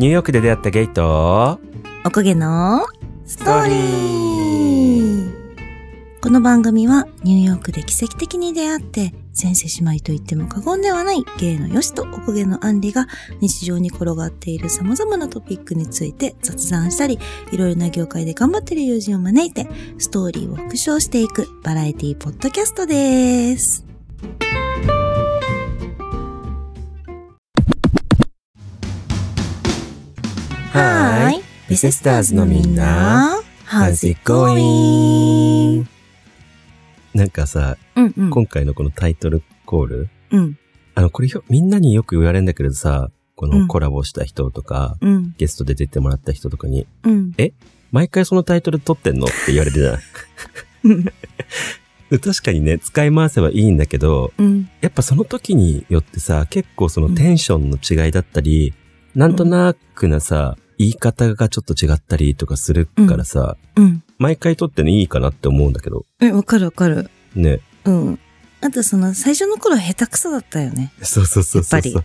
[0.00, 1.60] ニューヨークで出会ったゲイと
[2.06, 2.86] おこげの
[3.26, 5.30] ストーリー
[6.22, 13.08] この番組はニューヨークで奇跡的に出会って前世姉妹と言っても過言ではないゲイのヨシとおこげのアンリが
[13.42, 17.18] 日常に転がっている様々なトピックについて雑談したり
[17.52, 23.84] いろいろな業界で頑張ってる友人を招いてストーリーを復唱していくバラエティポッドキャストです。
[30.72, 31.42] はーい。
[31.68, 35.84] ビセスターズのみんな How's it going?
[37.12, 38.30] なんかさ、うんうん。
[38.30, 40.56] 今回のこのタイトルコール、うん。
[40.94, 45.34] あの、これよみんなによく言われるんだけどさ、こうんのコラボした人とか、うん。
[45.38, 47.32] ゲストで出てもらった人とかに、うん。
[47.90, 49.26] 毎回そのタイトル取ってんの？
[49.26, 51.04] って言われるじゃない
[52.10, 54.68] で確かにね、使い回せばいいんだけど、うん。
[54.80, 58.72] やっぱその時によってさ、結構そのテンションの違いだったり、
[59.14, 64.02] なんとなくなさ、言い方がちょっと違ったりとかするからさ、うん。
[64.18, 67.10] 毎回撮ってのいいかなって思うんだけど、え、わかるわかる。
[67.34, 67.60] ね。
[67.84, 68.20] うん。
[68.62, 70.92] あとその最初の頃下手くそだったよね。
[71.02, 71.92] そうそうそうそうそう。
[71.92, 72.04] やっ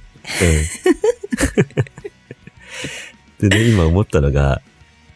[3.39, 3.49] うん。
[3.49, 4.61] でね、今思ったのが、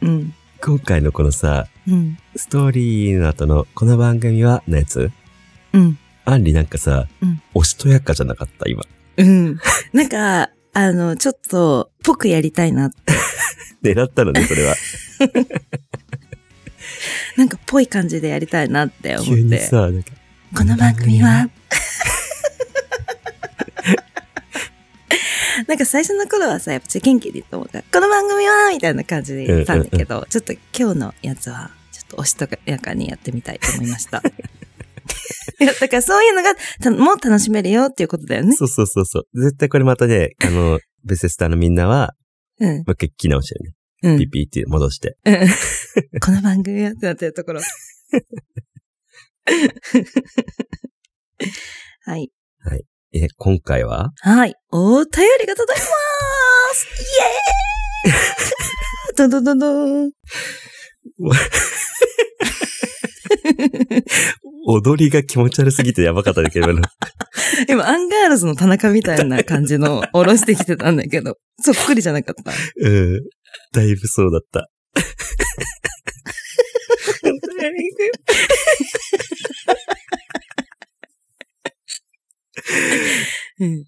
[0.01, 0.33] うん。
[0.61, 2.17] 今回のこのさ、うん。
[2.35, 5.11] ストーリーの後のこの番組はのやつ、
[5.73, 5.97] うん。
[6.25, 8.83] アンリなんかさ、うんおしとやかじゃなかった、今。
[9.17, 9.57] うん。
[9.93, 10.49] なんか、
[10.79, 12.89] あの、ちょっと、ぽくやりたいな。
[13.83, 14.77] 狙ったのね、それは。
[17.35, 19.69] なんか、ぽい感じでやりたいなって思って。
[20.55, 21.49] この番組は、
[25.67, 27.81] なんか最初の頃はさ、やっぱ元気で言って思った。
[27.81, 34.23] この番組はみたいな感じで言ったんだけど、ちょっと今日のやつは、ちょっとおしとやかにやってみたいと思いました。
[35.59, 38.53] いや、だからそういうのが、たもう楽しめるよっていうことだよね。
[38.53, 39.41] そうそうそうそう。
[39.41, 42.13] 絶対これまたね、あの、 ベセスターのみんなは、
[42.59, 42.69] うん。
[42.79, 43.73] もう一回聞き直してね。
[44.03, 44.17] うん。
[44.19, 45.17] ピピって戻して。
[45.25, 45.47] うん。
[46.19, 47.61] この番組はってなってるところ。
[52.05, 52.31] はい。
[53.11, 54.11] え、今回は？
[54.17, 54.53] はい。
[54.69, 55.07] お便
[55.41, 55.87] りが届きま
[56.75, 56.87] す
[58.05, 60.11] イエーイどんどんどんどん。
[64.67, 66.67] 踊りが気持ち悪すぎてやばかっただけど、
[67.67, 72.51] 今、アンガールズの田中みたいな感じの下ろしてきてたんだけど、 そっくりじゃなかった。
[72.77, 73.21] うん。
[73.73, 74.69] だいぶそうだった。
[83.59, 83.85] うん。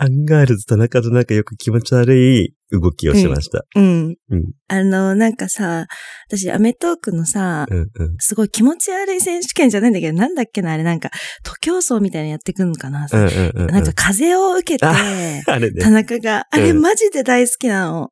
[0.00, 3.64] アンガールズ田中となんかよく気持ち悪い動きをしました。
[3.74, 4.16] うん。
[4.30, 5.86] うんあの、なんかさ、
[6.28, 7.88] 私、アメトークのさ、うんうん。
[8.18, 11.10] すごい気持ち悪い選手権じゃないんだけど、なんだっけな、あれなんか、
[11.42, 13.66] 徒競走みたいなのやってくんのかな、うんうんうんうん。
[13.68, 14.92] なんか風を受けて、あ
[15.52, 15.90] あれ田ね。
[15.90, 18.10] 中が、あれうんマジで大好きなの。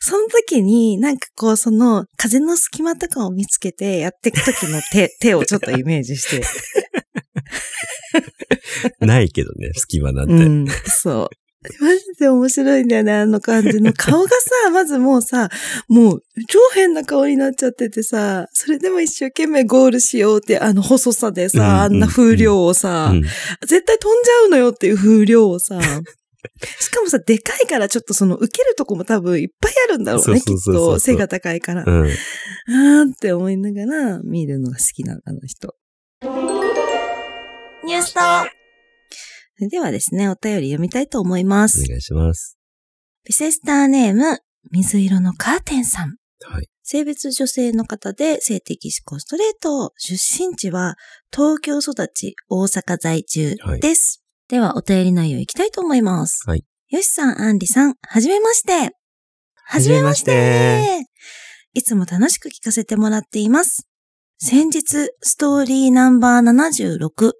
[0.00, 6.42] その時に、なんかこう、その、風の隙間とかを見つけてやっていく時の手、手をちょっとイメージして。
[9.00, 10.32] ないけどね、隙間なんて。
[10.34, 11.28] うん、そう。
[11.80, 13.92] マジで面白いんだよね、あの感じの。
[13.92, 15.48] 顔がさ、 まずもうさ、
[15.88, 25.80] もう超変な顔になっちゃっててさ、それでも一生懸命ゴールしようって、あの細さでうんさ、あんな風量をさ、うん絶対飛んじゃうのよっていう風量をさ、
[26.80, 30.98] しかもさ、でかいからちょっとその受けるとこも多分いっぱいあるんだろうね、きっと。
[30.98, 31.84] 背が高いから。
[31.86, 32.06] うん。
[32.06, 35.76] あーって思いながら見るのが好きなあの人。
[37.84, 41.88] ニュースとそれではですね、お便り読みたいと思いますお。
[41.88, 42.58] 願いします。
[43.24, 46.16] ビセスターネーム、水色のカーテンさん。
[46.44, 46.68] はい。
[46.82, 49.92] 性別女性の方で性的思考ストレート。
[49.96, 50.96] 出身地は
[51.32, 54.22] 東京育ち、大阪在住です。
[54.48, 56.42] では、お便り内容いきたいと思います。
[56.46, 56.64] はい。
[56.88, 58.72] よしさん、アンリさん、はじめまして。
[58.72, 58.90] は
[59.64, 61.06] はじめまして
[61.74, 63.88] いつも楽しく聞かせてもらっています。
[64.38, 67.32] 先日、ストーリーナンバー76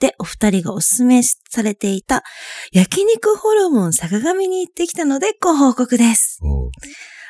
[0.00, 2.24] でお二人がおすすめされていた
[2.72, 6.40] 焼肉ホルモン坂上に行ってきたのでご報告です。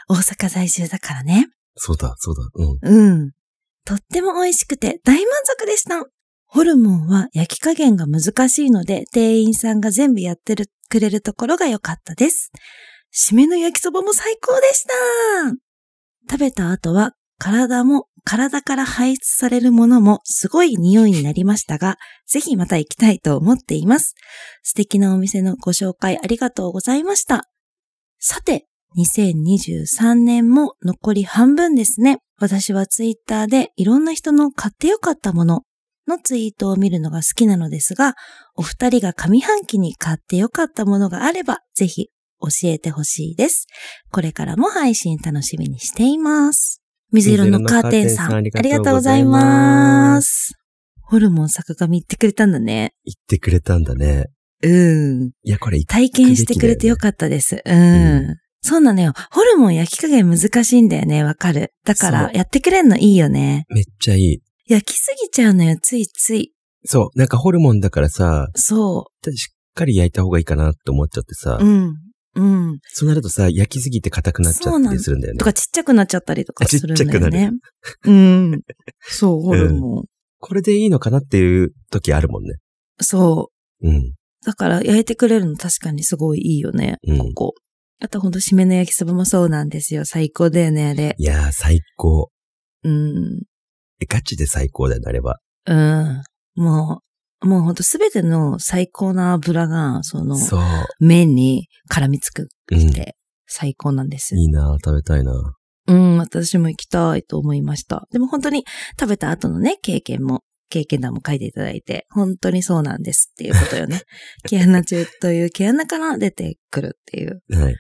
[0.09, 1.49] 大阪在住だからね。
[1.77, 2.43] そうだ、そうだ。
[2.55, 3.11] うん。
[3.21, 3.31] うん。
[3.85, 6.07] とっても美味しくて大満足でした。
[6.47, 12.51] ホルモンは焼き加減が難しいので、店員さんが全部やってるくれるところが良かったです。
[13.13, 14.93] 締めの焼きそばも最高でした。
[16.29, 21.97] 食べた後は体も、体から排出されるものもすごい匂いになりましたが、
[22.27, 24.15] ぜひまた行きたいと思っています。
[24.63, 27.49] 素敵なお店のご紹介ありがとうございました。
[28.19, 32.19] さて、2023年も残り半分ですね。
[32.39, 35.63] 私はツイッターでいろんな人の買ってよかったもの
[36.09, 38.15] のツイートを見るのが好きなのですが、
[38.57, 42.09] お二人が上半期に買ってよかったものがあれば、ぜひ
[42.41, 43.67] 教えてほしいです。
[44.11, 46.80] これからも配信楽しみにしています。
[47.13, 50.15] 水色のカーテンさん、ありりがとうございま。
[50.15, 50.55] ます
[51.03, 52.95] ホルモン坂上言ってくれたんだね。
[53.05, 54.27] 言ってくれたんだね。
[54.63, 55.31] うん。
[55.43, 57.63] いや、これ、体験してくれてよかったです。
[57.65, 58.37] うん。
[58.63, 59.13] そうなのよ。
[59.33, 61.25] ホルモン焼き加減難しいんだよね。
[61.25, 61.73] わかる。
[61.85, 63.65] だからやってくれんのいいよね。
[63.71, 64.41] めっちゃいい。
[64.67, 66.53] 焼きすぎちゃうのよ、ついつい。
[66.85, 71.65] そう、なんかホルモンだからさ、そしっかり焼いた方がいいかなって思っちゃってさ、う。
[71.65, 71.97] うん。
[72.37, 72.79] うん。
[72.85, 75.45] そうなるとさ、焼きすぎて硬くなっちゃったりするんだよねと。
[75.45, 77.51] かちっちゃくなっちゃったりとかするんだよちゃくなね
[78.05, 78.13] る。
[78.13, 78.63] うん。
[79.01, 80.05] そう、ホルモン。
[80.39, 82.55] これでいいのかなっていう時あるもんね。
[83.01, 83.51] そ
[83.83, 83.89] う。
[83.89, 84.13] うん。
[84.45, 86.99] だから焼いてくれるの確かにすごいいいよね。
[87.07, 87.55] うんここ。
[88.03, 90.07] あとほんと締めの焼きそばもそうなんですよ。
[90.07, 91.15] 最高だよね、あれ。
[91.19, 92.31] いやー、最高。
[92.83, 93.43] うん。
[94.01, 95.39] えガチで最高だよね、あれば。
[95.67, 96.23] うん。
[96.55, 97.10] もう、
[97.43, 100.61] もうほんとすべての最高な油が、その、そう。
[101.01, 103.17] 麺に絡みつくうんって、
[103.47, 104.37] 最高なんです。
[104.37, 105.33] いいな食べたいな
[105.87, 108.07] うん、私も行きたいと思いました。
[108.13, 108.65] でも本当に
[108.99, 114.03] 食べた後のね、経験も、経験談も書いていただいて、本当にそうなんですっていうことよね。
[114.49, 117.43] 毛穴中という毛穴から出てくるっていう。
[117.51, 117.77] はい。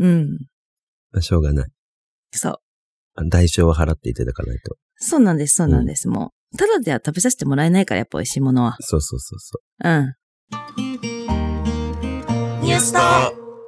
[0.00, 0.26] うん。
[1.12, 1.70] まあしょうがない。
[2.32, 2.56] そう。
[3.14, 4.76] あ代償は払っていただかないと。
[4.96, 6.08] そうなんです、そうなんです。
[6.08, 8.76] もう、ただでは食べさせてもらえないから、やっぱ美味しいものは。
[8.80, 10.04] そうそうそうそうん。
[10.04, 10.16] う。
[12.62, 12.98] ニュースと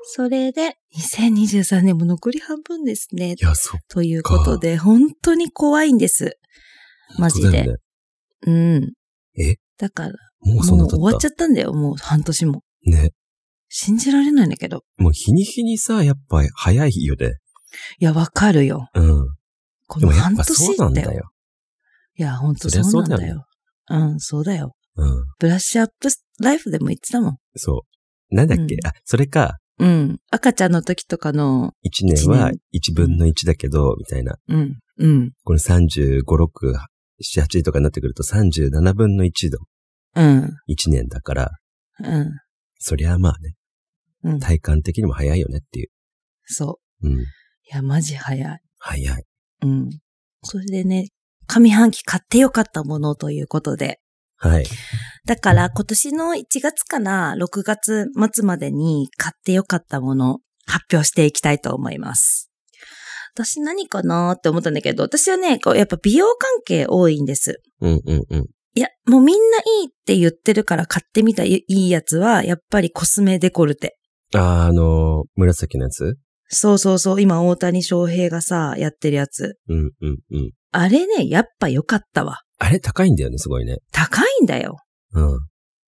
[0.05, 3.43] それで、2023年も残り半分ですねい。
[3.43, 3.81] や、そう。
[3.89, 6.37] ということで、本当に怖いんです。
[7.19, 7.51] マジで。
[7.67, 7.77] ね
[8.47, 8.93] うん。
[9.39, 9.55] え？
[9.79, 10.97] だから、もうそんな経った？
[10.97, 12.63] もう終わっちゃったんだよ、もう半年も。
[12.85, 13.13] ね。
[13.69, 14.83] 信じられないんだけど。
[14.99, 17.37] もう日に日にさ、やっぱ早いよね。
[18.01, 18.89] いや、わかるよ。
[18.95, 19.27] うん。
[19.87, 21.09] この半年そうなんだよ。
[21.11, 21.31] だよ。
[22.19, 23.47] いや、ほんとそうなんだよよ。
[23.91, 24.75] うん、そうだよ。
[24.97, 25.25] うん。
[25.39, 26.09] ブラッシュアップ
[26.41, 27.37] ライフでも言ってたもん。
[27.57, 27.85] そ
[28.31, 28.35] う。
[28.35, 30.19] なんだっけ、うんあ、それか、うん。
[30.31, 34.37] 赤ちゃんの時とかの、一年は一分の一だけど、みたいな。
[34.49, 36.75] うん、うん、これ35、6、
[37.21, 39.59] 7、8とかになってくると37分の1の
[40.15, 41.51] うん、一年だから、
[42.01, 42.31] うん、
[42.79, 43.55] そりゃまあね、
[44.25, 44.39] うん。
[44.41, 45.89] 体感的にも早いよねっていう。
[46.45, 47.09] そう。
[47.09, 47.21] うん。
[47.21, 47.25] い
[47.71, 48.61] や、マジ早い。
[48.79, 49.25] 早い。
[49.63, 49.91] うん。
[50.43, 51.09] それでね、
[51.47, 54.01] 上半期買ってよかったものということで。
[54.37, 54.67] はい。
[55.25, 62.51] だから今年の1月から6月末までに買ってよかったもの発表していきたいと思います。
[63.35, 67.63] 私何かなって思ったんだけど、私はね、こうやっぱ美容関係多いんです。
[67.81, 68.47] うんうんうん。
[68.75, 73.97] いや、もうみんないいって言ってるから買ってみたいいやつは、やっぱりコスメデコルテ。
[74.35, 76.17] あー、あのー紫のやつ？
[76.49, 79.57] そうそうそう、今大谷翔平がさ、やってるやつ。
[79.69, 80.53] うんうんうん。
[80.73, 82.41] あれね、やっぱ良かったわ。
[82.59, 83.77] あれ高いんだよね、すごいね。
[83.93, 84.79] 高いんだよ。
[85.13, 85.39] うん。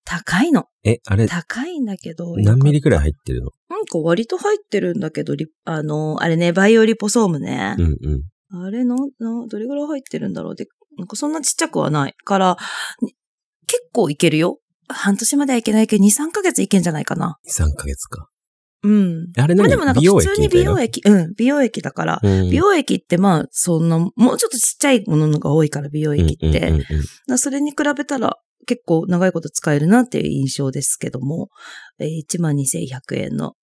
[0.05, 0.65] 高いの。
[0.85, 2.37] え、あれ、高いんだけど。
[2.37, 3.51] 何ミリくらいい入ってるの？
[3.71, 7.83] なんか割と入ってるんだけど、リあの、あれね、バイオリポソームねう。
[7.83, 7.97] ん
[8.53, 8.65] うん。
[8.67, 10.55] あれの、な、どれぐらい入ってるんだろう？
[10.55, 10.67] で、
[10.99, 12.15] なんかそんなちっちゃくはない。
[12.25, 12.59] から、
[13.01, 13.15] に
[13.67, 14.59] 結構いけるよ。
[14.89, 17.39] 半年まではいけないけど、2、3ヶ月いけんじゃないかな。
[17.49, 18.29] 2、3ヶ月か。
[18.85, 19.33] うん。
[19.37, 19.57] あれ何？
[19.57, 22.51] まあでもなんか普通に美容液、うん、美容液だから、うん。
[22.51, 26.73] 美容液ってまあ、そんな、もうちょっとちっちゃいもののが多いから、美容液って。
[27.39, 28.37] それに比べたら
[28.67, 31.49] 結構長いこと使えるなっていう印象ですけども、
[31.99, 33.55] えー12,100円の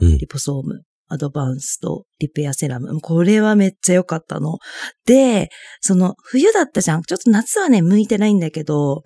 [0.00, 0.18] うん。
[0.18, 3.00] リポソーム、アドバンスト、リペアセラム。
[3.00, 4.58] これはめっちゃ良かったの。
[5.06, 7.02] で、その冬だったじゃん。
[7.02, 9.02] ちょっと夏はね、向いてないんだけど、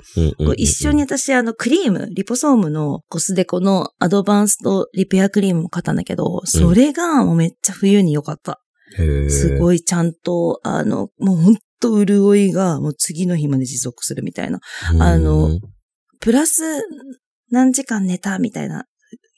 [0.56, 8.60] 一緒に私あのクリーム、リポソームのコスデコのアドバンストリペアクリームも買ったんだけど、それがもうめっちゃ冬に良かった。
[8.98, 14.60] へーすごいちゃんと、あの、もうほんと潤いがもう次の日まで持続するみたいな。
[14.98, 15.60] あのうん
[16.20, 16.62] プラス
[17.50, 18.84] 何時間寝たみたいな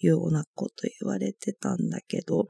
[0.02, 2.46] ようなこと言われてたんだけど、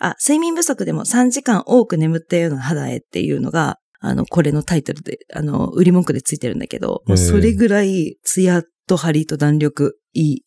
[0.00, 10.44] あ、睡眠不足でも3時間多く眠ったような肌へっていうのが、あの、これのタイトルで、あの、売り文句でついてるんだけど、それぐらい、ツヤと張りと弾力いい。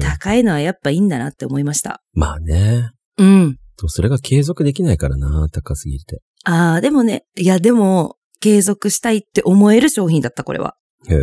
[0.00, 2.02] 高いのはやっぱいいんだなって思いました。
[2.12, 2.90] まあね。
[3.18, 3.56] うん。
[3.86, 6.20] それが継続できないからな、高すぎて。
[6.44, 10.74] ああ、でもね、いやでも、継続したいって思える商品だった、これは。
[11.08, 11.18] へえ。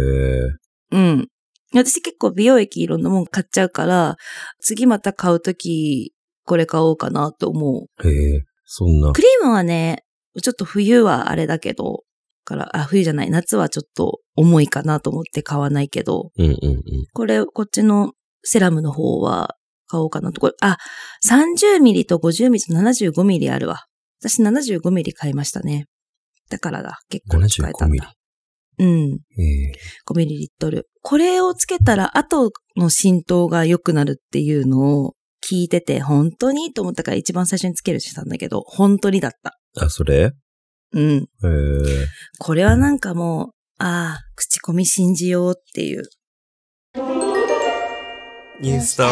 [0.92, 1.28] うん。
[1.74, 4.18] 私結構美容液いろんなもん買っちゃうから、
[4.60, 6.14] 次また買うとき、
[6.46, 8.08] これ買おうかなと思う。
[8.08, 8.44] へえ。
[8.66, 9.22] そんなク。
[9.22, 10.04] リームはね、
[10.42, 12.04] ちょっと冬はあれだけど、
[12.50, 16.84] から、あ、冬じゃない、夏はちょっと重いかなと思って買わないけど、うんうんうん。
[17.14, 19.56] これ、こっちのセラムの方は
[19.88, 20.42] 買おうかなと。
[20.42, 20.78] これ、あ、
[21.26, 23.86] 30ミリと50ミリと75ミリあるわ。
[24.22, 25.86] 私75ミリ買いましたね。
[26.50, 28.14] だからだ、結構使えたん75ミリだ。
[28.80, 29.20] うん。
[29.38, 29.72] へえ。
[30.08, 30.88] 5ミリリットル。
[31.02, 35.16] これをつけたら後の浸透が良くなるっていうのを
[35.48, 39.60] 聞いてて、本当にと思ったから一番最初につけるしたんだけど、本当にだった。
[39.78, 40.32] あ、それ？
[40.94, 41.28] うん。
[41.44, 42.06] えー、
[42.40, 46.04] これはなんかもう、ああ、口コミ信じようっていう。
[48.62, 49.08] ニュースター。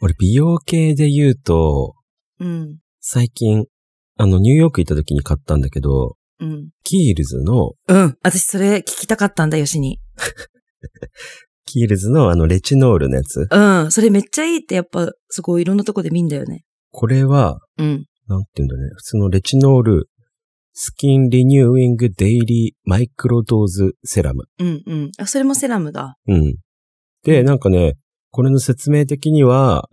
[0.00, 1.94] 俺、美容系で言うと、
[2.40, 2.78] うん。
[3.00, 3.66] 最近、
[4.16, 6.70] あの、ニューヨーク行った時に買ったんだけど、うん。
[6.82, 8.18] キールズの、うん。
[8.22, 10.00] 私それ聞きたかったんだよしに。
[11.64, 13.46] キールズのあの、レチノールのやつ。
[13.48, 13.92] うん。
[13.92, 16.64] それめっちゃいいってやっぱ、すごいいろんなとこで見んだよね。
[16.90, 18.06] これは、うん。
[18.26, 18.90] なんて言うんだね。
[18.96, 20.08] 普通のレチノール、
[20.72, 24.44] Skin-Renewing Daily Microdose Serum。
[24.58, 25.10] うんうん。
[25.18, 26.16] あ、それもセラムだ。
[26.26, 26.56] うん。
[27.22, 27.94] で、なんかね、
[28.30, 29.88] これの説明的には、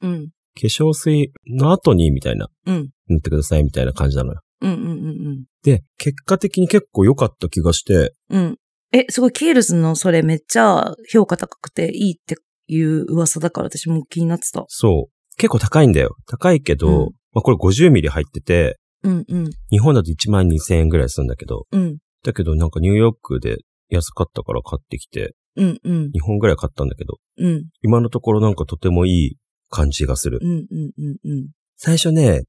[0.00, 0.28] うん。
[0.28, 2.90] 化粧水の後にみたいな、うん。
[3.08, 4.40] 塗ってくださいみたいな感じなのよ。
[4.60, 8.42] うんうんうんで、結果的に結構良かった気がして、うん。
[8.42, 8.56] うん。
[8.92, 12.36] え、すごい、キールズのそれめっちゃ評価高くていいって
[12.68, 14.64] いう噂だから私も気になってた。
[14.68, 15.36] そう。
[15.36, 16.16] 結構高いんだよ。
[16.26, 19.50] 高いけど、うんまあこれ50ミリ入ってて、うんうん。
[19.70, 21.98] 日本だと1万2000円ぐらいするんだけど、うん。
[22.24, 23.58] だけどなんかニューヨークで
[23.90, 26.10] 安かったから買ってきて、うんうん。
[26.14, 27.66] 2本ぐらい買ったんだけど、うん。
[27.82, 29.36] 今のところなんかとてもいい
[29.68, 30.38] 感じがする。
[30.40, 31.48] うんうんうんうん。
[31.76, 32.44] 最初ね、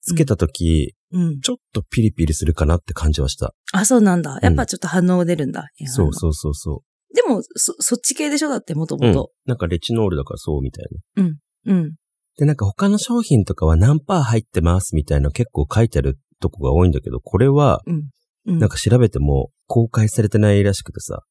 [0.00, 1.40] つけた時、うん。
[1.40, 3.54] ちょっとピリピリするかなって感じはした。
[3.72, 4.38] あ、そうなんだ。
[4.42, 5.68] やっぱちょっと反応出るんだ。
[5.86, 6.82] そうそうそうそ
[7.14, 8.50] でも、そ、そっち系でしょ？
[8.50, 8.98] だって、もとう。
[9.00, 9.32] うんもと。。
[9.46, 10.84] なんかレチノールだからそうみたい
[11.16, 11.24] な。
[11.66, 11.94] うん。
[12.36, 18.10] で、なんか他の商品とかは何パー入ってますみたいなの結構書いてあるとこが多いんだけど、これは、うん。
[18.46, 18.58] うん。
[18.58, 21.22] なんか調べても公開されてないらしくてさ。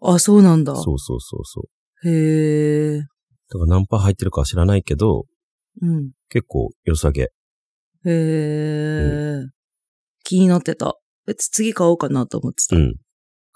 [0.00, 0.74] あ、そうなんだ。
[0.76, 1.62] そうそうそうそ
[2.04, 2.08] う。
[2.08, 2.98] へえ。
[3.00, 3.04] だ
[3.58, 5.24] から何パー入ってるかは知らないけど、
[5.82, 6.12] うん。
[6.28, 7.30] 結構良さげ。
[8.06, 9.46] へえ。
[10.24, 10.94] 気になってた。
[11.28, 12.76] えつ次買おうかなと思ってた。
[12.76, 12.94] うん。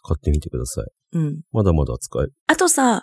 [0.03, 0.87] 買ってみてください。
[1.13, 1.41] うん。
[1.53, 2.35] まだまだ使える。
[2.47, 3.03] あとさ、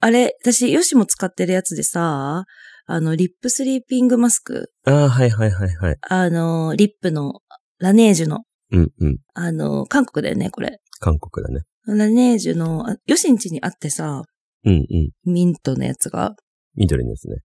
[0.00, 2.44] あれ、私、ヨシも使ってるやつでさ、
[2.86, 4.70] あの、リップスリーピングマスク。
[4.84, 5.96] ああ、はいはいはいはい。
[6.02, 7.40] あの、リップの、
[7.78, 9.18] ラネージュの、うんうん。
[9.34, 10.78] あの、韓国だよね、これ。
[11.00, 11.64] 韓国だね。
[11.86, 14.22] ラネージュの、あヨシんちにあってさ、
[14.64, 15.32] うんうん。
[15.32, 16.34] ミントのやつが。
[16.74, 17.36] 緑のやつね。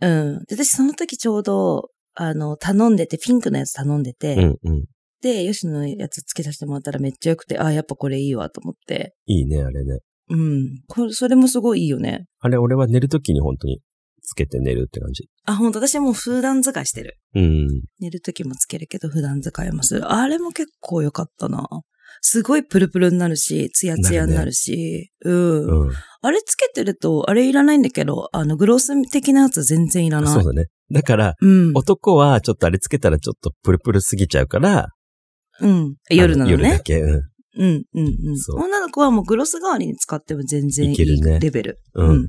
[0.00, 0.38] うん。
[0.44, 4.84] で、私その時ちょうど、あの、頼んでて、ピンクのやつ頼んでて、うんうん。
[5.22, 9.14] で、ヨシのやつつけさせてもらったらめっちゃ良くて、あ、やっぱこれいいわと思って。
[9.26, 10.00] いいね、あれね。
[10.28, 10.82] うん。
[10.88, 12.26] これ、それもすごいいいよね。
[12.40, 13.80] あれ、俺は寝るときに本当に
[14.20, 15.28] つけて寝るって感じ。
[15.44, 17.18] あ、ほんと、私はもう普段使いしてる。
[17.36, 17.68] うん。
[18.00, 20.10] 寝る時もつけるけど、普段使いもする。
[20.10, 21.68] あれも結構良かったな。
[22.20, 25.86] すごいプルプルになるし、ツヤツヤになるし、うん。
[25.86, 25.92] うん。
[26.22, 30.32] あれつけてると、あれいらないんだけど、あの、グロス的なやつ全然いらない。
[30.32, 30.66] そうだね。
[30.90, 31.72] だから、うん。
[31.74, 34.88] 男はちょっとあれつけたらちょっとプルプルすぎちゃうから、
[35.60, 35.94] うん。
[36.10, 36.80] 夜なのね夜だ。
[36.80, 37.00] け。
[37.00, 37.22] うん。
[37.56, 38.06] うん、うん、
[38.54, 38.62] うん。
[38.62, 41.78] 女の子はもうグロス代わりに使っても全然いけるねレベル。
[41.94, 42.26] うん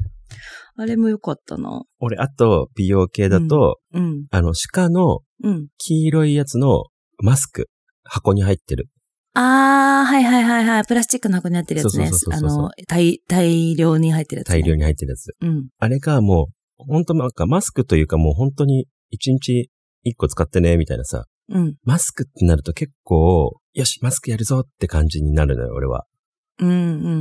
[0.81, 1.81] あれも良かったな。
[1.99, 5.67] 俺、あと、美容系だと、うん、あの、鹿のうん。
[5.77, 6.85] 黄色いやつの
[7.17, 7.67] マスク、
[8.03, 8.87] 箱に入ってる。
[9.41, 10.85] あー、はいはいはいはい。
[10.85, 12.19] プラスチックの箱に入ってるやつねそう。
[12.19, 14.55] そうそあうそうの、大、大量に入ってるやつ、ね。
[14.55, 15.33] 大量に入ってるやつ。
[15.39, 15.69] うん。
[15.77, 19.69] あれがもう、本当なんかマスクというかもう本当に一日
[20.03, 21.25] 一個使ってね、みたいなさ。
[21.49, 21.75] うん。
[21.83, 26.05] マスクってなると結構、よし、マスクやるぞって感じになるのよ、俺は。
[26.59, 26.73] うん、う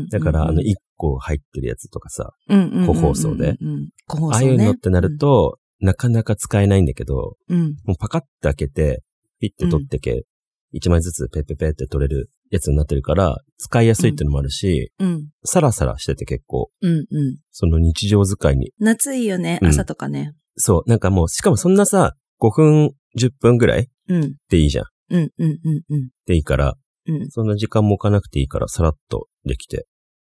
[0.04, 0.08] ん。
[0.08, 3.54] だから、あの、うん、一個入ってるやつとかさ、うんうんうんうん個包装で。
[3.60, 3.88] うん。
[4.06, 4.34] 個包装ね。
[4.34, 9.02] ああいうのってなると、なかなか使えないんだけど、うん、もうパカッて開けて、
[9.40, 10.24] ピッて取ってけ、
[10.72, 15.28] 一枚ずつペッペペって取れるやつになってるから、使いやすいっていうのもあるし、うん。
[15.44, 17.06] サラサラしてて結構、うん、うん。
[17.50, 18.72] その日常使いに。
[18.78, 19.58] 夏いいよね。
[19.62, 20.32] うん朝とかね。
[20.56, 24.34] そう、なんかもう、しかもそんなさ、5分、10分ぐらいうん。
[24.50, 24.86] でいいじゃん。
[25.10, 26.08] うん、うん、うん、うん。
[26.26, 26.74] でいいから、
[27.06, 27.30] うん。
[27.30, 29.86] そんな時間も置かなくていいから、さらっとできて。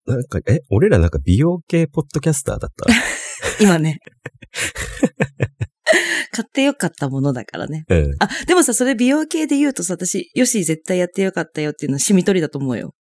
[0.06, 2.86] なんか、え、俺らなんか美容系ポッドキャスターだった？
[3.64, 4.00] 今ね。
[6.32, 7.86] 買ってよかったものだからね。
[7.90, 8.16] うん。
[8.20, 12.94] あ、でもさ、それ美容系で言うとさ、私、よし、絶対やってよかったよっていうのは染み取りだと思うよ。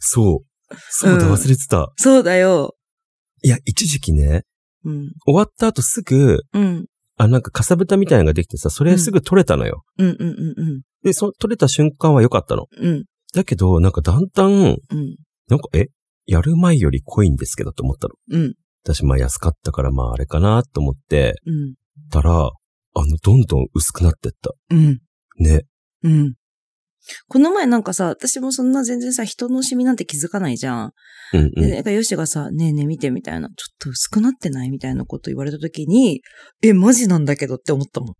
[0.00, 0.74] そう。
[0.90, 1.92] そうだ、うん忘れてた。
[1.96, 2.74] そうだよ。
[3.42, 4.42] いや、一時期ね、
[4.84, 5.12] うん。
[5.26, 6.86] 終わった後すぐ、うん。
[7.18, 9.84] あ、なんかかさぶたみたいなのができてさ、それすぐ取れたのよ。
[9.98, 10.82] うん、うん、うん、うん。
[11.02, 12.66] で、そ、取れた瞬間は良かったの。
[12.76, 13.04] うん。
[13.34, 14.76] だけど、なんかだんだん、うん。
[15.48, 15.86] なんか、え、
[16.26, 18.14] やる前より濃いんですけどと思ったの。
[18.30, 18.54] うん。
[18.84, 21.74] 私、まあ安かったから、まああれかなと思って、うん。
[22.10, 24.52] たら、あの、どんどん薄くなってった。
[24.70, 24.98] うん。
[25.38, 25.62] ね。
[26.02, 26.34] うん。
[27.28, 30.92] この前なんかさ、私もそんな全然さ、人のシミなんて気づかないじゃん。
[31.34, 31.50] うんうん。
[31.54, 34.70] で、なんかヨシがさ、ねえねえ見てみたいな、ちょっと薄くなってない？
[34.70, 36.22] みたいなこと言われた時に、
[36.62, 38.14] え、マジなんだけどって思ったも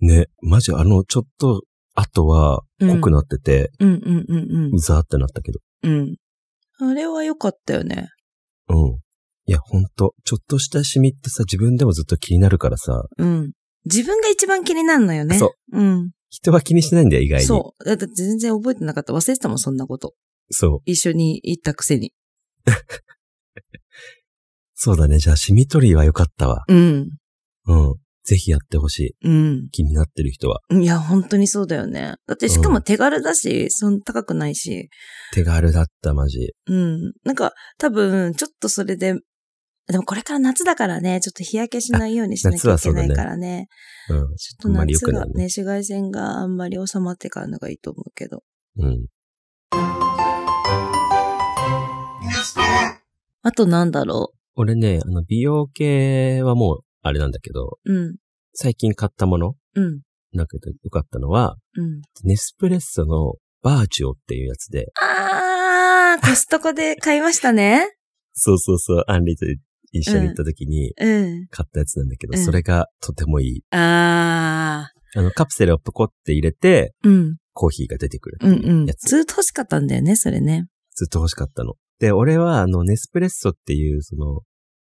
[0.00, 0.06] ん。
[0.06, 0.26] ね。
[0.40, 1.62] マジあの、ちょっと、
[1.94, 4.78] 後は濃くなってて、うんうんうんうんう。
[4.80, 5.60] ざーってなったけど。
[5.82, 6.16] うん。
[6.80, 8.08] あれは良かったよね。
[8.68, 8.98] うん。
[9.46, 13.52] いや、ほんと、ちょっとしたシミってさ、自分でもずっと気になるからさ、うん。
[13.84, 15.38] 自分が一番気になるのよね。。
[15.38, 16.10] そううん。
[16.30, 17.46] 人は気にしないんだよ、意外に。
[17.46, 17.84] そう。
[17.84, 19.12] だって全然覚えてなかった。
[19.12, 20.14] 忘れてたもん、そんなこと。
[20.50, 20.80] そう。
[20.84, 22.12] 一緒に行ったくせに。
[24.74, 25.18] そうだね。
[25.18, 26.64] じゃあ、シミ取りは良かったわ。
[26.68, 27.10] うん。
[27.66, 27.94] うん。
[28.24, 29.28] ぜひやってほしい。
[29.28, 29.68] うん。
[29.70, 30.60] 気になってる人は。
[30.70, 32.14] いや、本当にそうだよね。
[32.26, 34.88] だってしかも手軽だし、そんな高くないし。
[35.32, 36.52] 手軽だった、マジ。
[36.66, 37.12] うん。
[37.24, 39.16] なんか、多分、ちょっとそれで、
[39.88, 43.68] でもこれから夏だからね、ちょっと日焼けしないようにしなきゃいけないからね。
[44.08, 44.36] うん。
[44.36, 48.42] ちょっと夏くないねがね、紫外線があんまり収まってからのがいいと思うけど。
[48.78, 49.06] うん。
[53.44, 57.92] あとなんだろ俺ね、あの、美容系はもう、あれなんだけど、う。
[57.92, 58.16] うん。
[58.54, 60.02] 最近買ったものうん。
[60.32, 62.02] なんか良かったのは、うん。
[62.22, 67.96] ネスプレッソのバーチオっていうやつで、あー、コストコで買いましたね。
[68.34, 69.46] そうそうそう、アンリと
[69.92, 71.46] 一緒に行った時にうん。
[71.48, 73.62] 買ったやつなんだけど、うんそれがとてもいい。
[73.70, 77.08] ああの、カプセルをポコって入れて、ー。
[77.08, 77.36] うん。
[77.52, 78.94] コーヒーが出てくるってうんいううんや。
[78.94, 79.08] つ。
[79.08, 80.66] ずっと欲しかったんだよね、それね。
[80.94, 81.74] ずっと欲しかったの。
[81.98, 84.40] で、俺はあの、ネスプレッソっていう、その、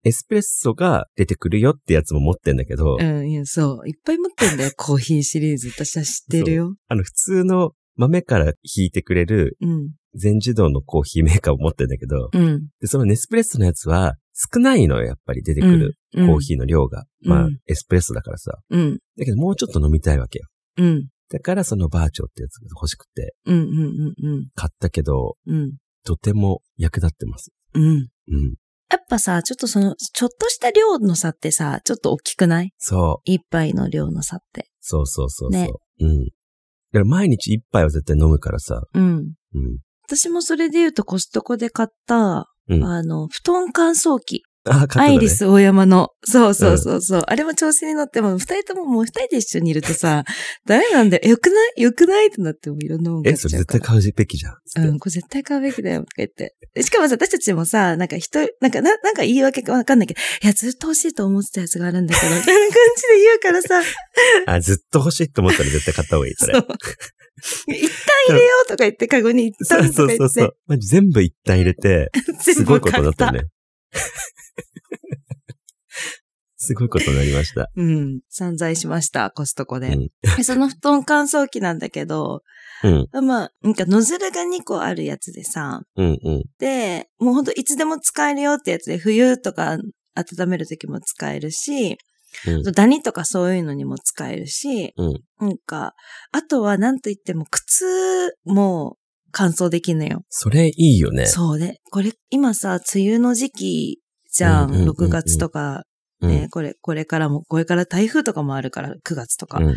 [0.05, 3.87] エスプレッソが出てくるよってやつも持ってんだけど、うん、いや、そう。
[3.87, 5.69] いっぱい持ってんだよ、コーヒーシリーズ。
[5.69, 6.75] 私は知ってるよ。
[6.87, 9.89] あの、普通の豆から引いてくれるうん。
[10.15, 12.67] 全自動のコーヒーメーカーを持ってんだけど、うん。
[12.79, 16.27] で、そのネスプレッソのやつは少ないのよ、やっぱり出てくるうん。
[16.27, 17.05] コーヒーの量が。
[17.21, 18.59] まあうん、エスプレッソだからさ。
[18.69, 18.99] うん。
[19.17, 20.47] だけどもうちょっと飲みたいわけよ。
[20.77, 21.07] うん。
[21.31, 23.55] だからそのバーチョってやつが欲しくてうん。
[23.55, 23.65] うん。
[23.65, 24.33] うん。
[24.35, 24.47] うん。
[24.53, 25.73] 買ったけど、うん。
[26.05, 27.51] とても役立ってます。
[27.73, 27.83] うん。
[27.83, 28.07] うん。
[28.91, 32.71] やっぱさ、ちょっとその、ちょっとした量の差ってさ、ちょっと大きくない？
[32.77, 33.21] そう。
[33.23, 34.67] 一杯の量の差って。
[34.81, 35.59] そうそうそうそう。
[35.59, 35.69] ね
[36.01, 36.29] うん。
[36.93, 38.83] だから毎日一杯は絶対飲むからさ。
[38.93, 39.03] うん。
[39.03, 39.33] うん。
[40.05, 44.43] 私もそれで言うとコストコで買った、うんあの、布団乾燥機。
[44.65, 44.87] あ、ね。
[44.95, 46.09] アイリス大山の。
[46.23, 47.21] そうそうそうそう。
[47.27, 50.23] あれも調子に乗っても、二人とももう二人で一緒にいるとさ、
[50.65, 51.31] ダメなんだよ。
[51.31, 51.81] よくない？
[51.81, 52.27] よくない？
[52.27, 53.49] ってなってもいろんなもん買え、っちゃうから。
[53.49, 54.87] それ絶対買うべきじゃん。
[54.87, 56.55] うん、これ絶対買うべきだよ、とか言って。
[56.73, 63.81] でしかもさ、私たちもさ、なんか人、なんか、ななんか言い訳かわかんないけど、いや、ずっと欲しいと思ってたやつがあるんだけど、みたいな感じで言うからさ、
[64.47, 66.53] あ、ずっと欲しいと思ったら絶対買った方がいい、それ。
[66.53, 66.67] そう。
[67.67, 70.17] 一旦入れようとか言って、カゴに一そう旦とか言って。
[70.19, 70.55] そうそうそう。
[70.67, 73.41] マジ全部一旦入れて、 すごいことになったよね。
[76.57, 77.69] すごいことになりました。
[77.75, 78.21] うん。
[78.29, 79.87] 散財しました、コストコで。
[79.89, 82.41] うんでその布団乾燥機なんだけど、
[82.83, 82.89] う
[83.21, 86.43] ん、まあ、なんかノズルが2個あるやつでさ、うん、うん。
[86.59, 89.77] で、もうほんといつでも使えるよってやつで、冬とか
[90.15, 91.97] 温めるときも使えるし、
[92.47, 95.93] うんダニとかそういうのにも使えるし、うんなんか、
[96.31, 97.85] あとはなんといっても靴
[98.45, 98.97] も
[99.31, 100.23] 乾燥できるのよ。
[100.29, 101.25] それいいよね。
[101.25, 103.99] そうで、これ今さ、梅雨の時期
[104.33, 105.83] じゃん、うんうんうんうん6月とか、
[106.21, 106.29] うん。
[106.29, 109.59] ね、これ、これからも、これから台風とかもあるから、9月とか。
[109.59, 109.75] うん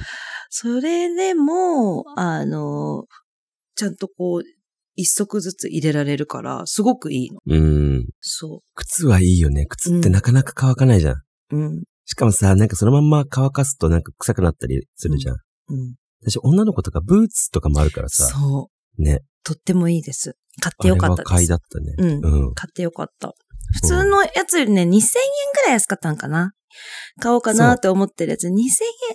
[0.49, 3.07] それでも、あの、
[3.75, 4.43] ちゃんとこう、
[4.95, 7.41] 一足ずつ入れられるから、すごくいいの。
[7.47, 8.07] うん。
[8.21, 9.67] そ靴はいいよね。
[9.67, 11.15] 靴ってなかなか乾かないじゃん。
[11.15, 11.23] う。
[11.51, 11.83] うん。
[12.05, 15.37] しかもさ、なんかそのまんま乾かすとなんか臭くなったりするじゃん。
[15.69, 15.95] うん。
[16.23, 18.25] 私女の子とかブーツとかもあるからさ。
[18.27, 19.03] そう。
[19.03, 19.23] ね。
[19.45, 20.37] とってもいいです。
[20.61, 21.57] 買ってよかったですは買いだ。
[21.57, 21.95] ったね。
[21.99, 22.55] うんうん。
[22.55, 23.35] 買ってよかった。
[23.73, 24.97] 普通のやつよりね、2000円ぐ
[25.67, 26.53] らい安かったんかな
[27.21, 28.63] 買おうかなって思ってるやつ、2000円、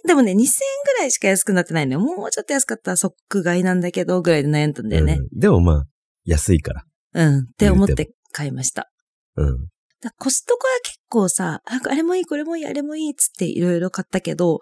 [0.05, 0.45] でもね、2000円ぐ
[0.99, 1.99] らいしか安くなってないのよ。
[1.99, 5.19] もうちょっと安かったら即買いなんだけど、ぐらいで悩んだんだよね。
[5.19, 5.83] うんでもまあ、
[6.25, 6.83] 安いから。
[7.13, 7.39] うん。
[7.39, 8.89] って思って買いました。
[9.35, 9.67] うん。
[10.01, 14.59] だコストコは結構さ、ああれもいい、これもいい、あれもいいっつっていろいろ買ったけど、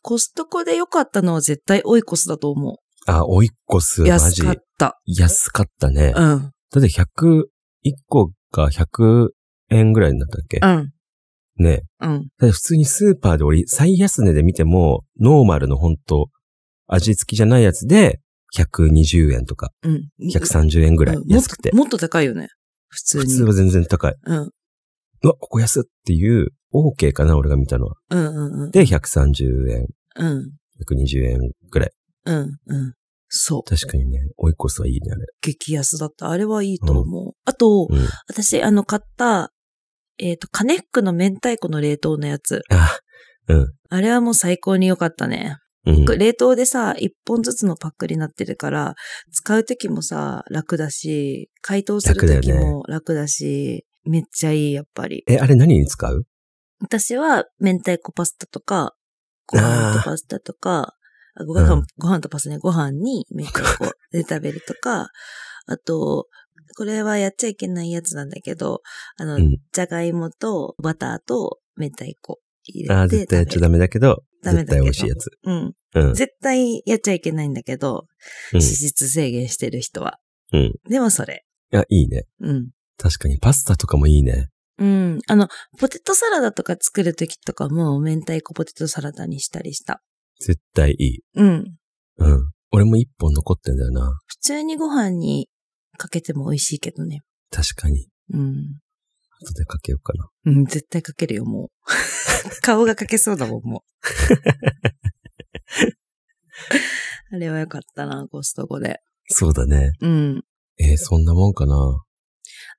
[0.00, 4.04] コストコで良かったのは絶対オイコスだと思あ、オイコス、う。
[4.04, 5.00] マ安ジかった。
[5.04, 6.12] 安かったね。
[6.12, 6.46] だうん。
[6.46, 7.44] って100、
[7.84, 9.30] 1個が100
[9.70, 10.60] 円ぐらいになったっけ？
[10.62, 10.92] うん。
[11.56, 11.82] ね。
[12.00, 12.28] うん。
[12.38, 16.28] 普通にスーパーで俺、最安値で見ても、ノーマルのほんと、
[16.86, 18.20] 味付きじゃないやつで、
[18.56, 20.08] 120円とか、うん。
[20.30, 21.76] 130円ぐらい安くてと。
[21.76, 22.48] もっと高いよね。
[22.88, 23.24] 普通に。
[23.24, 24.14] 普通は全然高い。
[24.24, 24.36] うん。
[24.38, 27.94] うわ、ここ安っていう、OK かな俺が見たのは。
[28.10, 28.70] うんうんうん。
[28.70, 29.86] で、130円、
[30.16, 30.52] うん。
[30.80, 31.38] 120円
[31.70, 31.90] ぐらい。
[32.26, 32.58] うん。
[32.66, 32.94] うん。
[33.34, 33.62] そう。
[33.64, 35.24] 確かにね、オイコスはいいね、あれ。
[35.40, 36.28] 激安だった。
[36.28, 37.32] あれはいいと思う。
[37.46, 38.06] あと、うん。
[38.28, 39.52] 私、あの、買った、
[40.18, 42.60] えっ、と、カネックの明太子の冷凍のやつ。
[42.70, 42.98] あ、
[43.48, 43.72] うん。
[43.88, 45.56] あれはもう最高に良かったね。
[45.86, 46.04] うん。
[46.04, 48.94] 冷凍でさ、一本ずつのパックになってるから、
[49.32, 55.24] 使うときもさ、楽だし、解凍するときも楽だし、めっちゃいい、やっぱり。
[55.26, 56.24] え、あれ何に使う？
[56.80, 58.94] 私は、明太子パスタとか、
[59.46, 60.94] ご飯とパスタとか、
[61.34, 65.10] あご飯、うんご飯とパスタね、ご飯に明太子で食べるとか、
[65.66, 66.26] あと、
[66.76, 68.82] これはやっちゃいけないやつなんだけど、
[69.16, 73.74] あの、うんじゃがいもとバターと明太子入れてああ、絶対やっちゃダメ。
[73.74, 75.30] メだけど、絶ダメだけど対美味しいやつ。
[75.44, 75.74] うん。
[75.94, 76.14] うん。
[76.14, 78.06] 絶対やっちゃいけないんだけど、
[78.52, 80.18] うん脂質制限してる人は。
[80.52, 80.74] うん。
[80.88, 81.44] でもそれ。
[81.72, 82.24] いや、いいね。
[82.40, 82.70] うん。
[82.98, 84.50] 確かにパスタとかもいいね。
[84.78, 85.18] うん。
[85.26, 90.02] あの、ポテトサラダとか作るときとかも、明太子ポテトサラダにしたりした。
[90.46, 91.20] 絶対いい。
[91.34, 91.76] うん。
[92.18, 92.52] うん。
[92.72, 94.18] 俺も一本残ってんだよな。
[94.26, 95.48] 普通にご飯に
[95.98, 97.20] かけても美味しいけどね。
[97.50, 98.08] 確かに。
[98.32, 98.78] うん。
[99.40, 100.28] 後でかけようかな。
[100.46, 101.68] うん、絶対かけるよ、もう。
[102.62, 103.82] 顔がかけそうだもん、もう。
[107.34, 109.00] あれはよかったな、コストコで。
[109.28, 109.92] そうだね。
[110.00, 110.44] うん。
[110.78, 112.02] えーそんなもんかな？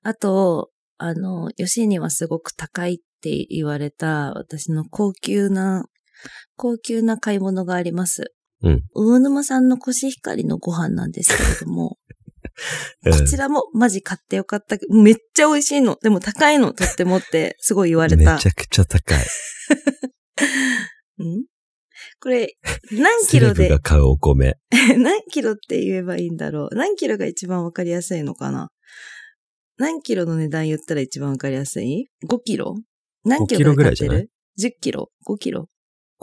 [0.02, 5.86] あと、あの、吉にはすごく高いって言われた、私の高級な、
[6.56, 8.32] 高級な買い物があります。
[8.62, 8.82] うん。
[8.94, 11.98] 魚沼さんのコシヒカリのご飯なんですけれども、
[13.04, 14.76] う んこちらもマジ買ってよかった。
[14.90, 15.96] めっちゃ美味しいの。
[16.02, 18.34] でも高いの、とってもって、すごい言われた。
[18.34, 19.18] めちゃくちゃ高い。
[21.22, 21.44] ん？
[22.20, 22.54] これ、
[22.92, 23.64] 何キロで？
[23.64, 24.56] ブが、買うお米。
[24.98, 26.74] 何キロって言えばいいんだろう。
[26.74, 28.70] 何キロが一番わかりやすいのかな？
[29.76, 32.76] 何キロの値段言ったら一番わかりやすい ?5 キロ？
[33.24, 35.66] 何キロ5キロぐらいてる ?10 キロ ?5 キロ？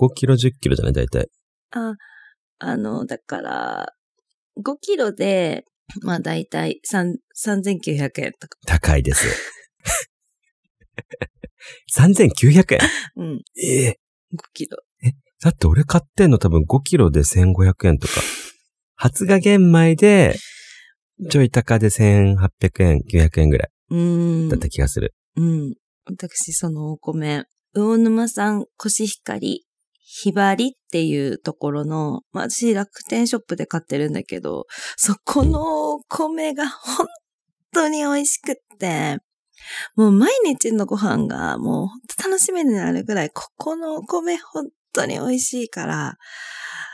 [0.02, 0.94] 5キロ、10キロじゃない？
[0.94, 1.30] 大体。
[1.72, 1.94] あ、
[2.60, 3.94] あの、だから、
[4.58, 5.64] 5キロで、
[6.02, 8.58] まあ大体3 3900円とか。
[8.66, 9.28] 高いです。
[11.96, 12.80] 3900円？
[13.18, 13.42] うん。
[13.62, 14.00] ええ
[14.34, 14.78] 5キロ。
[15.44, 18.14] だって俺買ってんの多分5キロで1500円とか。
[18.96, 20.36] 発芽玄米で、
[21.30, 24.60] ちょい高で1800円、900円ぐらいうーんだっ。
[24.60, 25.14] た気がする。
[25.36, 25.76] うん。
[26.06, 29.66] 私、そのお米、魚沼産コシヒカリ、
[30.14, 34.66] ひばりっていうところの、まあ私楽天ショップで買ってるんだけど、
[34.98, 37.08] そこのお米が本
[37.74, 39.20] 当に美味しくって、
[39.96, 46.18] もう毎日のご飯がもう本当楽しみになるぐらい、ここのお米本当に美味しいから、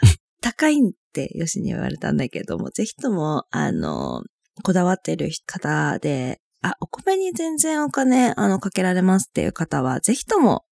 [0.41, 4.21] 高いってよしに言われたんだけども、ぜひとも、あの、
[4.61, 10.65] こだわってる方で、あ、お米に全然お金、あの、かけられますっていう方は、ぜひとも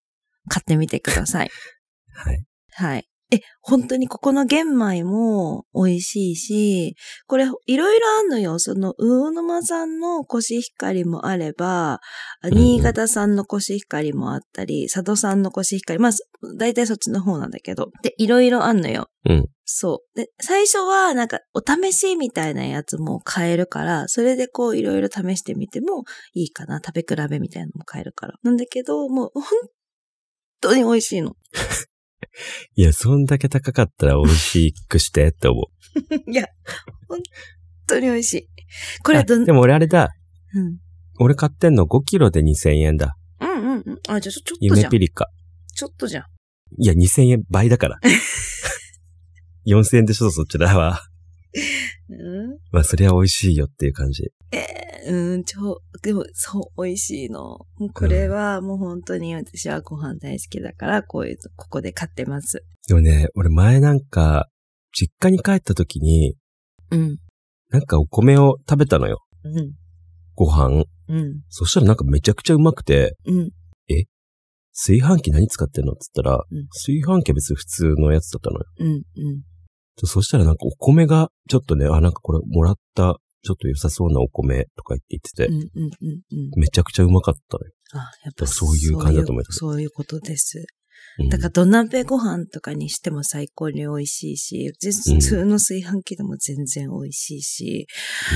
[0.48, 1.50] 買ってみてください。
[2.16, 2.46] はい。
[2.72, 3.08] はい。
[3.32, 8.60] え、本当にここの玄米も美味しいし、これいろいろあんのよ。
[8.60, 12.00] その、魚沼産のコシヒカリもあれば、
[12.44, 16.12] 新潟産のコシヒカリもあったり、佐渡産のコシヒカリ、まあ、
[16.58, 17.90] 大体そっちの方なんだけど。
[18.04, 19.10] で、いろいろあんのよ。
[19.28, 19.50] うん。
[19.66, 20.18] そう。
[20.18, 26.04] で、最初はなんかお試しみたいなやつも買えるから、それでこういろいろ試してみても
[26.36, 26.80] いいかな。
[26.86, 28.36] 食べ比べみたいなのも買えるから。
[28.44, 29.44] なんだけど、もう本
[30.62, 31.36] 当に美味しいの。
[32.76, 35.66] いや、そんだけ高かったら美味しくしてって思う。
[36.32, 36.48] いや、
[37.08, 37.20] 本
[37.88, 38.50] 当に美味しい。
[39.04, 40.10] これどん、あでも俺あれだ。
[40.54, 40.78] うん。
[41.20, 43.16] 俺買ってんの5キロで2000円だ。
[43.40, 44.00] うんうんうん。
[44.08, 45.00] あ、じゃあちょちょっとじゃん夢ピ。
[45.00, 45.30] リカ。
[45.74, 46.26] ちょっとじゃん。
[46.78, 48.00] いや、2000円倍だから。
[49.68, 51.02] 4000円でしょ、そっちらは。
[52.10, 54.32] うんまあ、そりゃ美味しいよっていう感じ。
[54.52, 54.62] えー、
[55.08, 57.42] うん、超、でも、そう、美味しいの。
[57.78, 62.64] もうこれはもう本当に私はご飯大好きだから、こういう、ここで買ってます。
[62.88, 64.48] でもね、俺前なんか、
[64.92, 66.36] 実家に帰った時に、
[66.92, 67.18] うん。
[67.70, 69.26] なんかお米を食べたのよ。
[69.44, 69.74] うん。
[70.36, 70.86] ご飯。
[71.08, 71.42] うん。
[71.50, 73.52] そしたらなんかめちゃくちゃうまくて、うん。
[74.78, 75.94] 炊飯器何使ってんの？
[75.94, 78.66] って言ったら、うん炊飯器は別に普通のやつだったのよ。
[78.80, 78.88] うん。
[78.88, 79.04] うん。
[80.04, 83.16] そしたらなんかお米が、ちょっとね、あ、なんかこれもらった、
[83.46, 85.54] ちょっと良さそうなお米とか言っててて、うん。
[85.54, 85.68] うん。
[85.84, 85.92] うん。
[86.32, 86.60] うん。
[86.60, 87.72] めちゃくちゃうまかったのよ。
[87.94, 90.58] あ、やっぱそういう感じだと思いますそういうことです。
[90.60, 90.66] うん
[91.30, 97.88] だから土鍋ご飯とかにしても最高に美味しいし、普通の炊飯器でも全然美味しいし、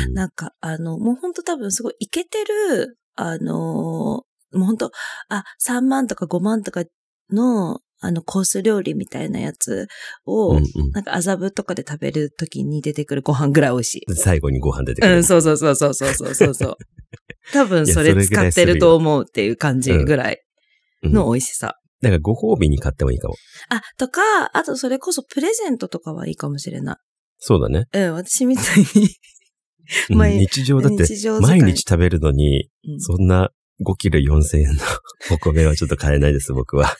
[0.07, 4.91] うんなんかあの、もうほんと多分すごいイケてる、あのーもうほんと、
[5.29, 6.83] あ、3万とか5万とか
[7.31, 9.87] の、あの、コース料理みたいなやつ
[10.25, 14.15] を、うんうん、なんか麻布とかで食べるときに出てくるご飯ぐらい美味しい。
[14.15, 15.15] 最後にご飯出てくる。
[15.15, 16.77] うん、そうそうそうそうそうそうそう。
[17.53, 20.41] 多分それ使ってると思うっていう感じぐらい
[21.03, 21.75] の美味しさ。
[22.01, 23.35] なんかご褒美に買ってもいいかも。
[23.69, 24.21] あ、とか、
[24.53, 26.95] あとそれこそプレゼントとかはいいかもしれない。
[27.39, 27.87] そうだね。
[27.93, 29.09] うん、私みたいに
[30.15, 31.05] 毎、日常だって、
[31.41, 33.49] 毎日食べるのに、そんな
[33.85, 34.81] 5キロ4000円の
[35.31, 36.95] お米はちょっと買えないです、僕は。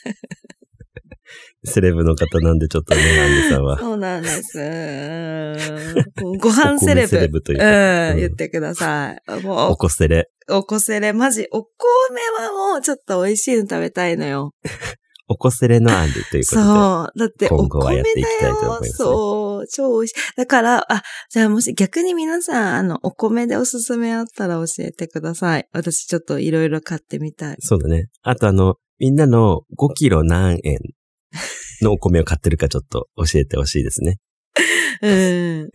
[1.65, 3.79] セレブの方なんでちょっとね、アンデさんは。
[3.79, 4.59] そうなんです。
[4.59, 7.07] うんご飯セレブ。
[7.07, 9.43] セレブといううかん、言ってください。
[9.43, 10.29] もおこせれ。
[10.47, 11.69] う、おこせれ、マジ、お米
[12.37, 14.53] はもうちょっと美味しいの食べたいのよ。
[15.31, 16.43] おこせれのアンデということで。
[16.45, 17.19] そう。
[17.19, 18.69] だって、お今後はや米っていきたいと思いだよ。
[18.69, 19.07] ますねそう。
[19.07, 20.15] そう、超美味しい。
[20.37, 25.67] だから、あ、じゃあもし逆に皆さん、あの、お米でおすすめあったら教えてください。
[25.71, 27.57] 私ちょっといろいろ買ってみたい。
[27.59, 28.07] そうだね。
[28.23, 30.79] あとあの、みんなの5キロ何円
[31.81, 34.17] のお米を買ってるかちょっと教えてほしいですね。
[35.01, 35.69] うん。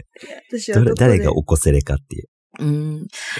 [0.51, 2.29] 私は誰がおこせれかっていう。
[2.61, 2.69] うん。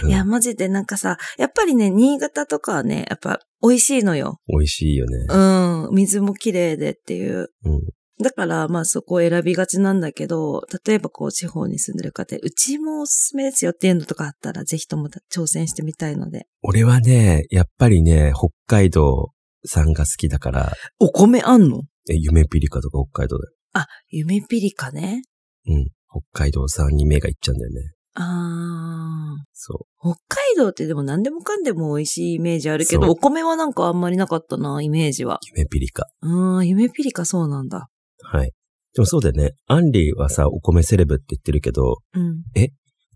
[0.03, 4.41] うんいや、マジでなんかさ、やっぱりね、新潟とかはね、やっぱ美味しいのよ。
[4.49, 5.27] 美味しいよね。
[5.29, 5.95] うん。
[5.95, 7.51] 水も綺麗でっていう。
[7.65, 7.81] うん。
[8.23, 16.47] だから、まあそこを選びがちなんだけど、例えばこう地方に住んでる方で、うちもおすすめですよっていうのとかあったら、ぜひとも挑戦してみたいので。
[16.63, 19.31] 俺はね、やっぱりね、北海道
[19.67, 21.83] 産が好きだから、お米あんの？
[22.09, 23.53] え、夢ピリカとか北海道だよ。
[23.73, 25.23] あ、夢ピリカね。
[25.67, 25.89] うん。
[26.11, 27.93] 北海道産に目がいっちゃうんだよね。
[28.17, 30.13] あそー。
[30.13, 35.37] 北海道ってでも何でもかんでも美味しいイメージあるけど、お米はなんかあんまりなかったな、イメージは。
[35.37, 35.39] う。
[35.57, 36.07] 夢ピリカ。
[36.23, 37.89] うーん、夢ピリカそうなんだ。
[38.23, 38.53] はい。
[38.95, 39.55] でもそうだよね。
[39.67, 42.43] アンリはさ、お米セレブって言ってるけど、うん。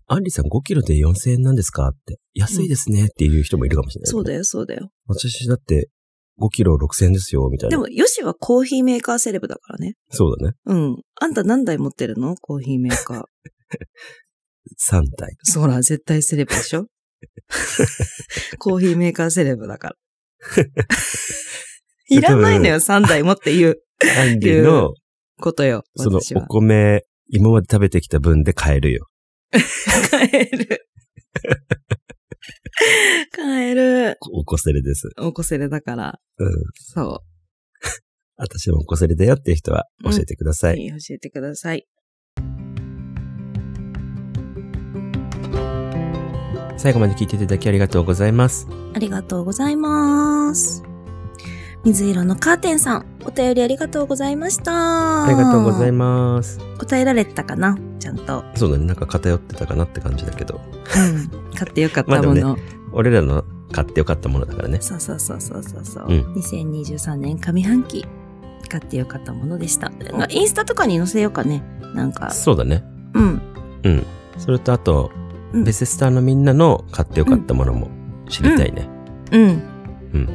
[0.07, 2.17] アンリさん5キロで4000円なんですかって。
[2.33, 4.11] 安いですねっていう人もいるかもしれない、よ。
[4.11, 4.89] そうだよ、そうだよ。
[5.05, 5.89] 私だって
[6.39, 7.71] 5キロ6000円ですよ、みたいな。
[7.71, 9.95] でも、ヨシはコーヒーメーカーセレブだからね。
[10.09, 10.55] そうだね。
[10.65, 11.01] うん。
[11.19, 12.35] あんた何台持ってるの？
[12.35, 13.23] コーヒーメーカー。
[14.79, 15.35] 3体。
[15.43, 16.85] そら、絶対セレブでしょ？
[18.59, 19.95] コーヒーメーカーセレブだから。
[22.09, 23.81] いらないのよ、3台持って言う
[24.19, 24.93] アンリの、
[25.39, 25.83] ことよ。
[25.95, 26.21] そのお。
[26.47, 29.07] 米、今まで食べてきた分で買えるよ。
[30.09, 30.87] 買える。
[33.35, 34.17] 買える。
[34.33, 35.09] おこせれです。
[35.17, 36.19] おこせれだから。
[36.37, 36.51] うん。
[36.73, 37.21] そ
[38.37, 40.77] 私もおこせれだよっていう人は教えてくださう。
[40.77, 40.89] い。
[40.89, 41.85] 教えてください。
[46.77, 48.65] 最後まで聞いていただきありがとうございます。
[48.93, 50.81] ありがとうございます。
[51.83, 55.25] 水色のカーテンさん、お便りありがとうございました。
[55.25, 56.55] ありがとうございまます。
[56.55, 56.59] す。
[56.77, 57.77] 答えられたかな？
[57.99, 58.43] ちゃんと。
[58.55, 58.85] そうだね。
[58.85, 60.59] なんか偏ってたかなって感じだけど。
[60.59, 61.38] うん。
[61.59, 62.57] 買ってよかったもまあでの。
[62.93, 64.79] 俺らの買ってよかったものだからね。
[64.81, 68.05] そうそうそうそうそうそう、うん2023年上半期、
[68.69, 69.91] 買ってよかったものでした。
[70.29, 71.63] インスタとかに載せようかね。
[71.93, 72.83] なんか、そうだね。
[73.13, 73.41] うん。
[73.83, 74.05] うん。
[74.37, 75.11] それとあと、
[75.53, 77.89] うんベセスターのみんなの買ってよかったものも
[78.29, 78.87] 知りたいね。
[79.31, 79.41] うん。
[80.13, 80.29] うん。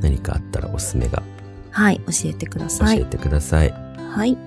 [0.00, 1.22] 何かあったらおすすめが
[1.70, 3.00] はい、教えてくだ教さい。
[3.00, 3.70] えてください。
[3.70, 4.38] はい。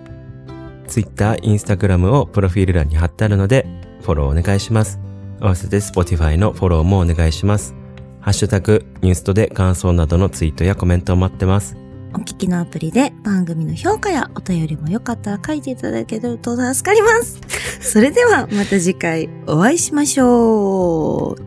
[0.88, 3.68] Twitter、Instagram をプロフィール欄に貼ってあるので、
[4.02, 5.00] フォローお願いします。
[5.40, 7.76] 合わせて Spotify のフォローもお願いします。
[8.22, 11.78] ハッシュタグ、ニュースとで感想などのツイートやコメントを待ってます。
[12.14, 17.40] お聞きのアプリで番組の評価やお便りもよかったら書いていただけると助かります。
[17.80, 21.42] それではまた次回お会いしましょう。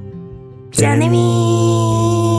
[0.70, 2.29] じゃあねみー